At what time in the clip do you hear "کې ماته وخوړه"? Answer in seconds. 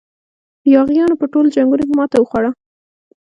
1.89-2.51